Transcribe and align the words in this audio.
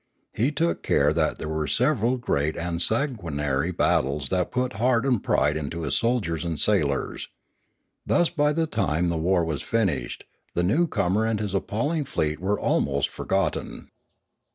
He 0.33 0.51
took 0.51 0.81
care 0.81 1.13
that 1.13 1.37
there 1.37 1.47
were 1.47 1.67
several 1.67 2.17
great 2.17 2.57
and 2.57 2.81
sanguinary 2.81 3.69
battles 3.69 4.29
that 4.29 4.49
put 4.49 4.73
heart 4.81 5.05
and 5.05 5.23
pride 5.23 5.55
into 5.55 5.83
his 5.83 5.95
soldiers 5.95 6.43
and 6.43 6.59
sailors. 6.59 7.29
Thus 8.03 8.27
by 8.31 8.51
the 8.53 8.65
time 8.65 9.09
the 9.09 9.15
war 9.17 9.45
was 9.45 9.61
finished, 9.61 10.23
the 10.55 10.63
newcomer 10.63 11.23
and 11.23 11.39
his 11.39 11.53
appalling 11.53 12.05
fleet 12.05 12.39
were 12.39 12.59
almost 12.59 13.09
forgotten. 13.09 13.91